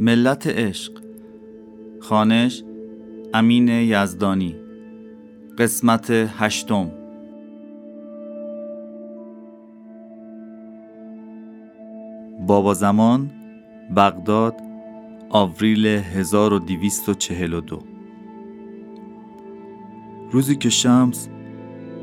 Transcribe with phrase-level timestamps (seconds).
[0.00, 0.92] ملت عشق.
[2.00, 2.62] خانش
[3.34, 4.56] امین یزدانی.
[5.58, 6.90] قسمت هشتم.
[12.46, 13.30] بابا زمان
[13.96, 14.54] بغداد
[15.30, 17.82] آوریل 1242
[20.30, 21.28] روزی که شمس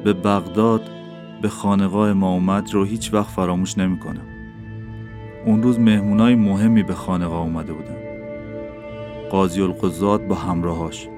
[0.03, 0.89] به بغداد
[1.41, 4.32] به خانقاه ما اومد رو هیچ وقت فراموش نمی‌کنم.
[5.45, 7.97] اون روز مهمونای مهمی به خانقاه اومده بودن.
[9.31, 11.09] قاضی القضات با همراهاش.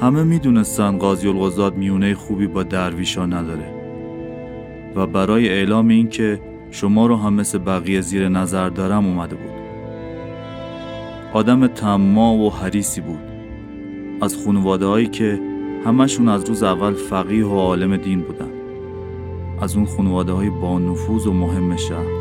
[0.00, 3.74] همه می‌دونستن قاضی القضات میونه خوبی با درویشا نداره.
[4.96, 6.40] و برای اعلام این که
[6.70, 9.60] شما رو هم مثل بقیه زیر نظر دارم اومده بود.
[11.32, 13.18] آدم تما و حریسی بود.
[14.20, 15.40] از خانواده هایی که
[15.84, 18.50] همشون از روز اول فقیه و عالم دین بودن.
[19.60, 22.19] از اون خانواده های با نفوذ و مهم شهر.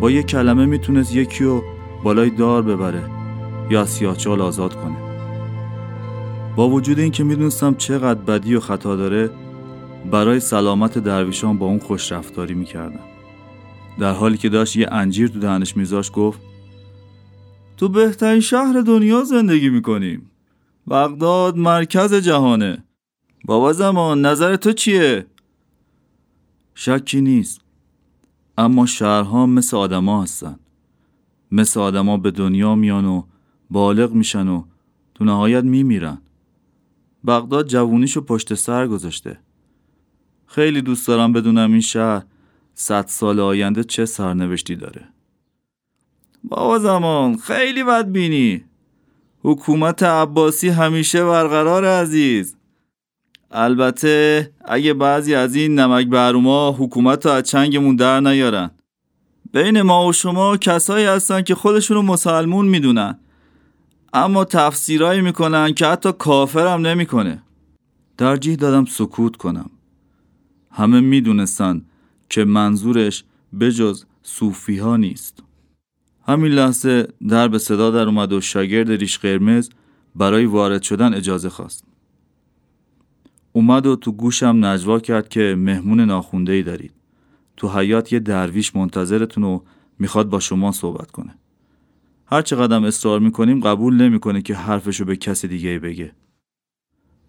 [0.00, 1.62] با یه کلمه می‌تونست یکی رو
[2.02, 3.10] بالای دار ببره
[3.70, 4.96] یا سیاچال آزاد کنه.
[6.56, 9.30] با وجود اینکه می‌دونستم چقدر بدی و خطا داره
[10.10, 13.00] برای سلامت درویشان با اون خوش رفتاری می‌کردم.
[13.98, 16.40] در حالی که داشت یه انجیر تو دهنش میذاش گفت
[17.76, 20.30] تو بهترین شهر دنیا زندگی می‌کنیم
[20.90, 22.84] بغداد مرکز جهانه.
[23.44, 25.26] بابا زمان نظر تو چیه؟
[26.74, 27.60] شکی نیست.
[28.58, 30.58] اما شهرها مثل آدما هستن.
[31.52, 33.22] مثل آدما به دنیا میان و
[33.70, 34.64] بالغ میشن و
[35.14, 36.18] تو نهایت میمیرن.
[37.26, 39.38] بغداد جوونیشو پشت سر گذاشته.
[40.46, 42.22] خیلی دوست دارم بدونم این شهر
[42.74, 45.08] صد سال آینده چه سرنوشتی داره.
[46.44, 48.64] بابا زمان خیلی بد بینی
[49.42, 52.56] حکومت عباسی همیشه برقرار عزیز.
[53.50, 58.70] البته اگه بعضی از این نمک بروما حکومت رو از چنگمون در نیارن.
[59.52, 63.18] بین ما و شما کسایی هستن که خودشونو مسلمون می‌دونن.
[64.12, 67.42] اما تفسیرایی می‌کنن که حتی کافرم نمی‌کنه.
[68.18, 69.70] ترجیح دادم سکوت کنم.
[70.70, 71.82] همه می‌دونستن
[72.30, 73.24] که منظورش
[73.60, 75.42] بجز صوفی ها نیست.
[76.28, 79.70] همین لحظه در به صدا در اومد و شاگرد ریش قرمز
[80.14, 81.84] برای وارد شدن اجازه خواست.
[83.56, 86.92] اومد و تو گوشم نجوا کرد که مهمون ناخونده ای دارید.
[87.56, 89.60] تو حیات یه درویش منتظرتون و
[89.98, 91.34] می‌خواد با شما صحبت کنه.
[92.26, 96.12] هر چقدر اصرار می‌کنیم قبول نمی‌کنه که حرفشو به کس دیگه بگه.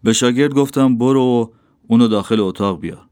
[0.04, 1.48] به شاگرد گفتم برو و
[1.88, 3.08] اونو داخل اتاق بیار.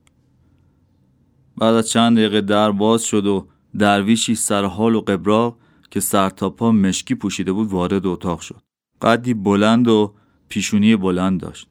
[1.58, 3.48] بعد از چند دقیقه در باز شد و
[3.80, 5.58] درویشی سرحال و قبراق
[5.92, 8.62] که سر تا پا مشکی پوشیده بود وارد اتاق شد.
[9.02, 10.14] قدی بلند و
[10.50, 11.68] پیشونی بلند داشت.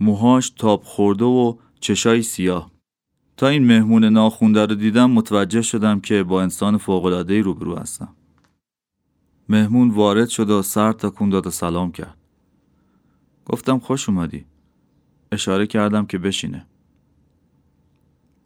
[0.00, 2.70] موهاش تاب خورده و چشای سیاه.
[3.36, 8.08] تا این مهمون ناخونده رو دیدم متوجه شدم که با انسان فوقلادهی روبرو هستم.
[9.48, 12.16] مهمون وارد شد و سر تکون داد و سلام کرد.
[13.46, 14.44] گفتم خوش اومدی.
[15.32, 16.66] اشاره کردم که بشینه.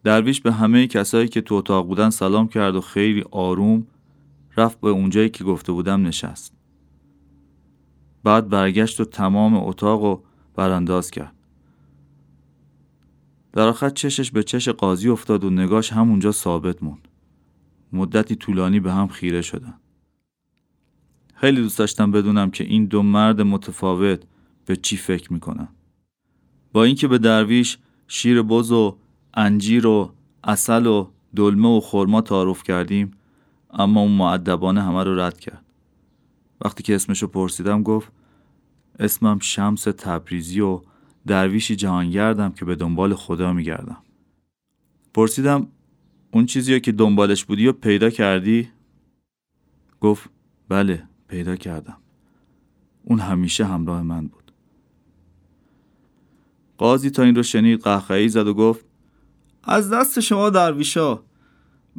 [0.03, 3.87] درویش به همه کسایی که تو اتاق بودن سلام کرد و خیلی آروم
[4.57, 6.53] رفت به اونجایی که گفته بودم نشست.
[8.23, 10.23] بعد برگشت و تمام اتاق رو
[10.55, 11.35] برانداز کرد.
[13.53, 17.07] در آخر چشش به چش قاضی افتاد و نگاش همونجا ثابت موند.
[17.93, 19.73] مدتی طولانی به هم خیره شدن
[21.35, 24.23] خیلی دوست داشتم بدونم که این دو مرد متفاوت
[24.65, 25.67] به چی فکر می‌کنن
[26.73, 28.97] با اینکه به درویش شیر بز و
[29.33, 30.13] انجیر و
[30.43, 33.11] اصل و دلمه و خرما تعارف کردیم
[33.73, 35.65] اما اون معدبانه همه رو رد کرد.
[36.61, 38.11] وقتی که اسمشو پرسیدم گفت
[38.99, 40.81] اسمم شمس تبریزی و
[41.27, 43.97] درویشی جهانگردم که به دنبال خدا میگردم.
[45.13, 45.67] پرسیدم
[46.31, 48.69] اون چیزی که دنبالش بودی و پیدا کردی؟
[50.01, 50.29] گفت
[50.69, 51.97] بله پیدا کردم.
[53.03, 54.51] اون همیشه همراه من بود.
[56.77, 58.85] قاضی تا این رو شنید قهقهی زد و گفت
[59.63, 61.23] از دست شما درویشا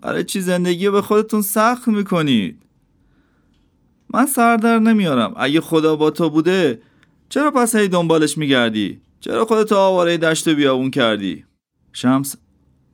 [0.00, 2.62] برای چی زندگی به خودتون سخت می‌کنید؟
[4.14, 5.34] من سردر نمیارم.
[5.36, 6.82] اگه خدا با تو بوده
[7.28, 11.44] چرا پس هی دنبالش میگردی؟ چرا خودت آواره دشت و بیابون کردی؟
[11.92, 12.36] شمس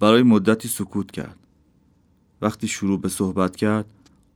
[0.01, 1.37] برای مدتی سکوت کرد.
[2.43, 3.87] وقتی شروع به صحبت کرد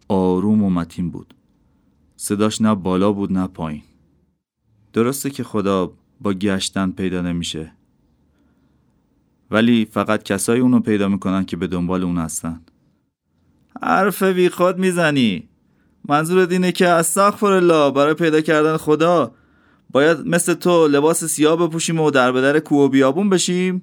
[0.09, 1.35] آروم و متین بود.
[2.17, 3.83] صداش نه بالا بود نه پایین.
[4.93, 7.73] درسته که خدا با گشتن پیدا نمیشه.
[9.51, 12.61] ولی فقط کسایی اونو پیدا می‌کنن که به دنبال اون هستن.
[13.83, 15.49] حرف بی خود می‌زنی.
[16.09, 19.35] منظور اینه که استغفر الله برای پیدا کردن خدا
[19.93, 23.83] باید مثل تو لباس سیاه بپوشیم و در بدر کوه و بیابون بشیم.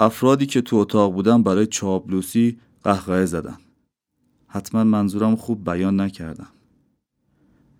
[0.00, 3.58] افرادی که تو اتاق بودن برای چابلوسی قهقه زدن.
[4.46, 6.48] حتما منظورم خوب بیان نکردم.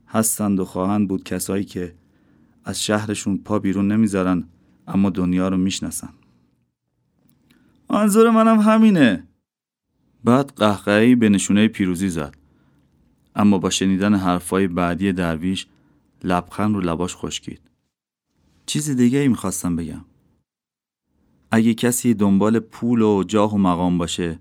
[0.09, 1.95] هستند و خواهند بود کسایی که
[2.65, 4.45] از شهرشون پا بیرون نمی‌ذارن
[4.87, 6.09] اما دنیا رو می‌شناسن.
[7.91, 9.25] منظور منم همینه.
[10.25, 12.35] بعد قهقهی به نشونه پیروزی زد.
[13.35, 15.67] اما با شنیدن حرفای بعدی درویش
[16.25, 17.61] لبخند رو لباش خشکید
[18.67, 20.05] چیز دیگه ای می‌خواستم بگم.
[21.51, 24.39] اگه کسی دنبال پول و جاه و مقام باشه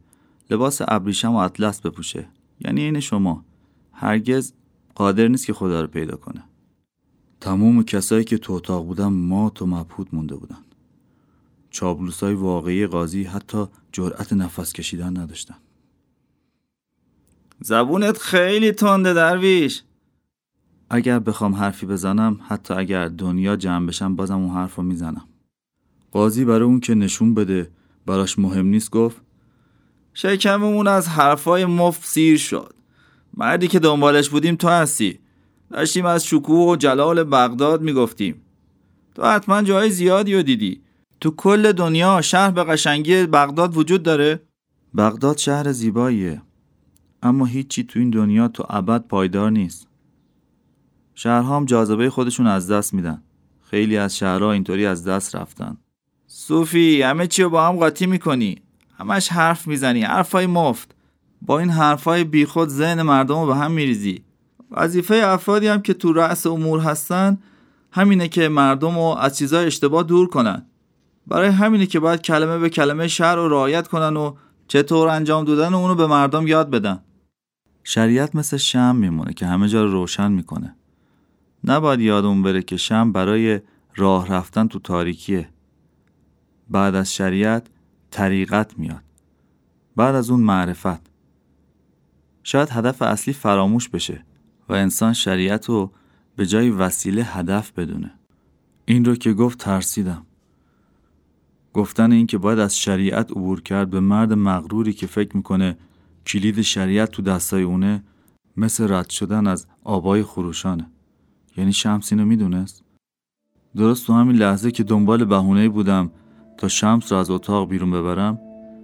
[0.49, 2.29] لباس ابریشم و اطلس بپوشه.
[2.59, 3.45] یعنی این شما.
[3.93, 4.53] هرگز
[4.95, 6.43] قادر نیست که خدا رو پیدا کنه.
[7.41, 10.57] تمام کسایی که تو اتاق بودن مات و مبهوت مونده بودن.
[11.69, 15.55] چابلوسای واقعی قاضی حتی جرأت نفس کشیدن نداشتن.
[17.61, 19.83] زبونت خیلی تنده درویش.
[20.89, 25.25] اگر بخوام حرفی بزنم حتی اگر دنیا جمع بشم بازم اون حرف رو می‌زنم.
[26.11, 27.71] قاضی برای اون که نشون بده
[28.05, 29.21] براش مهم نیست گفت
[30.13, 32.73] شکممون از حرفای مفت سیر شد.
[33.37, 35.19] مردی که دنبالش بودیم تو هستی.
[35.71, 38.41] داشتیم از شکوه و جلال بغداد می‌گفتیم.
[39.15, 40.81] تو حتما جای زیادی رو دیدی.
[41.21, 44.41] تو کل دنیا شهر به قشنگی بغداد وجود داره؟
[44.97, 46.41] بغداد شهر زیباییه.
[47.23, 49.86] اما هیچی تو این دنیا تو ابد پایدار نیست.
[51.19, 53.21] شهرها هم جاذبه خودشون از دست میدن.
[53.69, 55.77] خیلی از شهرها اینطوری از دست رفتن.
[56.27, 58.61] صوفی همه چی رو با هم قاطی می‌کنی.
[58.97, 60.95] همش حرف می‌زنی حرفای مفت.
[61.41, 64.23] با این حرفای بیخود ذهن مردم رو به هم میریزی.
[64.71, 67.37] وظیفه افرادی هم که تو رأس امور هستن
[67.91, 70.65] همینه که مردم رو از چیزای اشتباه دور کنن.
[71.27, 74.35] برای همینه که باید کلمه به کلمه شهر رو رعایت کنن و
[74.67, 76.99] چطور انجام دادن اونو به مردم یاد بدن.
[77.83, 80.75] شریعت مثل شم میمونه که همه جا رو روشن می‌کنه.
[81.67, 83.59] نباید یادمون بره که شم برای
[83.95, 85.49] راه رفتن تو تاریکیه.
[86.69, 87.67] بعد از شریعت
[88.11, 89.03] طریقت میاد.
[89.95, 91.01] بعد از اون معرفت.
[92.43, 94.25] شاید هدف اصلی فراموش بشه
[94.69, 95.91] و انسان شریعت رو
[96.35, 98.11] به جای وسیله هدف بدونه.
[98.85, 100.25] این رو که گفت ترسیدم.
[101.73, 105.77] گفتن این که باید از شریعت عبور کرد به مرد مغروری که فکر می‌کنه
[106.25, 108.03] کلید شریعت تو دستای اونه
[108.57, 110.91] مثل رد شدن از آبای خروشانه.
[111.57, 112.83] یعنی شمس اینو می‌دونست؟
[113.75, 116.11] درست تو همین لحظه که دنبال بهونه بودم
[116.57, 118.39] تا شمس رو از اتاق بیرون ببرم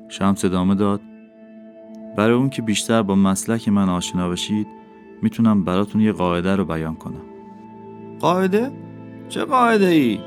[0.10, 1.02] شمس ادامه داد.
[2.18, 4.68] برای اون که بیشتر با مسلک من آشنا بشید
[5.22, 7.22] می‌تونم براتون یه قاعده رو بیان کنم.
[8.20, 8.72] قاعده؟
[9.30, 10.20] چه قاعده ای؟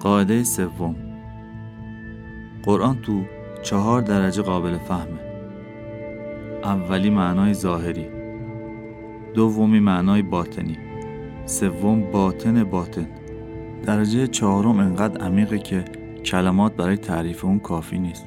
[0.00, 0.96] قاعده سوم.
[2.62, 3.24] قرآن تو
[3.62, 5.20] چهار درجه قابل فهمه.
[6.64, 8.06] اولی معنای ظاهری.
[9.34, 10.89] دومی معنای باطنی.
[11.50, 13.06] سوم باطن باطن.
[13.84, 15.84] درجه چهارم انقدر عمیقه که
[16.24, 18.26] کلمات برای تعریف اون کافی نیست.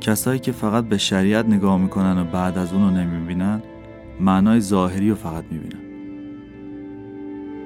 [0.00, 3.62] کسایی که فقط به شریعت نگاه می‌کنن و بعد از اون رو نمی‌بینن
[4.20, 5.80] معنای ظاهری رو فقط می‌بینن.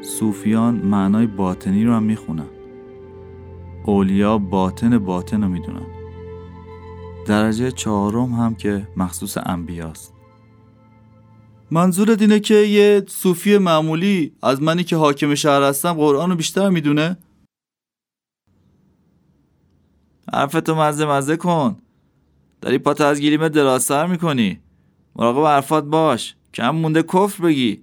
[0.02, 2.50] صوفیان معنای باطنی رو هم می‌خونن.
[3.84, 5.86] اولیا باطن باطن رو می‌دونن.
[7.26, 10.14] درجه چهارم هم که مخصوص انبیاست.
[11.70, 16.68] منظورت اینه که یه صوفی معمولی از منی که حاکم شهر هستم قرآن رو بیشتر
[16.68, 17.16] می‌دونه؟
[20.32, 21.76] حرفتو مزه مزه کن.
[22.60, 24.60] داری پات از گیریم دراستر می‌کنی.
[25.16, 26.34] مراقب حرفات باش.
[26.54, 27.82] کم مونده کفر بگی.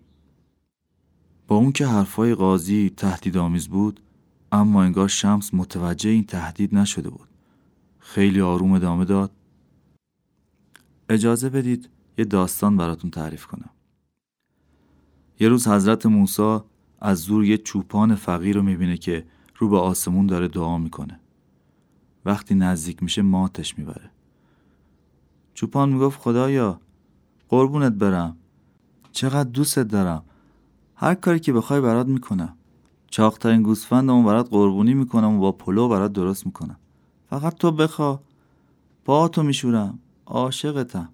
[1.48, 4.00] با اون که حرفای قاضی تهدیدآمیز بود
[4.52, 7.28] اما انگار شمس متوجه این تهدید نشده بود.
[8.00, 9.32] خیلی آروم ادامه داد.
[11.10, 13.70] اجازه بدید یه داستان براتون تعریف کنم.
[15.40, 16.60] یه روز حضرت موسی
[17.00, 19.26] از زور یه چوپان فقیر رو می‌بینه که
[19.58, 21.20] رو به آسمون داره دعا می‌کنه.
[22.26, 24.10] وقتی نزدیک میشه ماتش می‌بره.
[25.54, 26.80] چوپان می‌گفت خدایا
[27.50, 28.38] قربونت برم.
[29.12, 30.24] چقدر دوستت دارم.
[30.96, 32.54] هر کاری که بخوای برات می‌کنم.
[33.08, 36.78] چاقترین گوسفندمو برات قربونی می‌کنم و با پلو برات درست می‌کنم.
[37.30, 38.20] فقط تو بخوا.
[39.06, 40.00] با تو میشورم.
[40.26, 41.10] عاشقتم.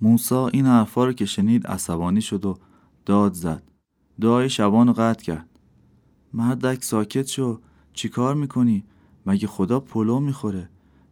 [0.00, 2.58] موسا این حرفا رو که شنید عصبانی شد و
[3.06, 3.62] داد زد.
[4.20, 5.48] دعای شبان قطع کرد.
[6.32, 7.60] مردک ساکت شو.
[7.92, 8.84] چیکار می‌کنی؟
[9.26, 10.68] مگه خدا پلو می‌خوره؟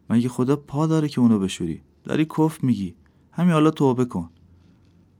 [0.09, 2.95] مگه خدا پا داره که اونو بشوری؟ داری کف میگی.
[3.31, 4.29] همین حالا توبه کن.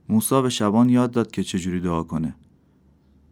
[0.08, 2.34] موسا به شبان یاد داد که چجوری دعا کنه.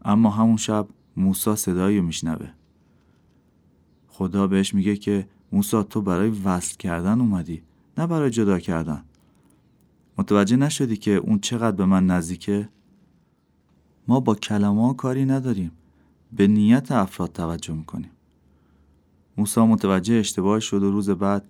[0.05, 2.51] اما همون شب موسا صدایی میشنوه.
[4.09, 7.63] خدا بهش میگه که موسا تو برای وصل کردن اومدی
[7.99, 9.05] نه برای جدا کردن.
[10.19, 12.69] متوجه نشدی که اون چقدر به من نزدیکه؟
[14.09, 15.73] ما با کلمه کاری نداریم.
[16.33, 18.11] به نیت افراد توجه می‌کنیم.
[19.37, 21.49] موسا متوجه اشتباه شد و روز بعد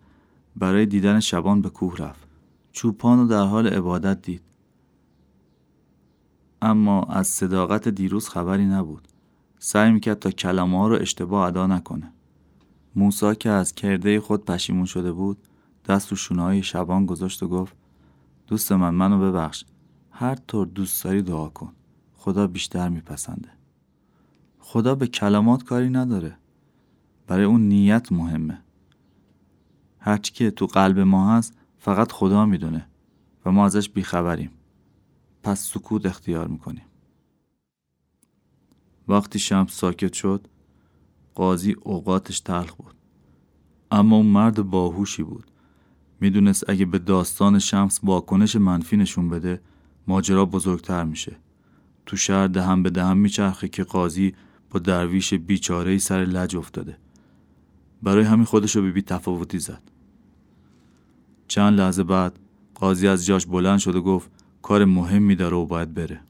[0.56, 2.28] برای دیدن شبان به کوه رفت.
[2.72, 4.42] چوپان رو در حال عبادت دید.
[6.62, 9.08] اما از صداقت دیروز خبری نبود.
[9.58, 12.12] سعی می‌کرد تا کلمه ها رو اشتباه ادا نکنه.
[12.96, 15.38] موسا که از کرده خود پشیمون شده بود
[15.86, 17.76] دست رو شونه شبان گذاشت و گفت
[18.46, 19.64] دوست من منو ببخش.
[20.10, 21.72] هر طور دوست داری دعا کن.
[22.22, 23.48] خدا بیشتر میپسنده.
[24.58, 26.36] خدا به کلمات کاری نداره.
[27.26, 28.62] برای اون نیت مهمه.
[29.98, 32.86] هرچی که تو قلب ما هست فقط خدا می‌دونه
[33.44, 34.50] و ما ازش بیخبریم.
[35.42, 36.84] پس سکوت اختیار می‌کنیم.
[39.08, 40.48] وقتی شمس ساکت شد
[41.34, 42.94] قاضی اوقاتش تلخ بود.
[43.90, 45.50] اما اون مرد باهوشی بود.
[46.20, 49.60] می‌دونست اگه به داستان شمس واکنش منفی نشون بده
[50.06, 51.36] ماجرا بزرگتر میشه.
[52.06, 54.34] تو شهر دهم به دهم میچرخه که قاضی
[54.70, 56.96] با درویش بیچاره سر لج افتاده
[58.02, 59.82] برای همین خودش رو بی تفاوتی زد
[61.48, 62.38] چند لحظه بعد
[62.74, 64.30] قاضی از جاش بلند شد و گفت
[64.62, 66.20] کار مهمی داره و باید بره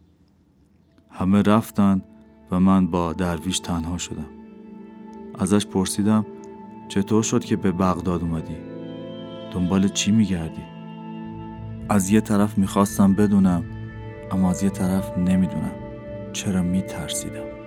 [1.10, 2.02] همه رفتن
[2.50, 4.26] و من با درویش تنها شدم
[5.38, 6.26] ازش پرسیدم
[6.88, 8.56] چطور شد که به بغداد اومدی؟
[9.52, 10.62] دنبال چی میگردی؟
[11.88, 13.64] از یه طرف می‌خواستم بدونم
[14.32, 15.74] اما از یه طرف نمی‌دونم
[16.32, 17.61] چرا میترسیدم.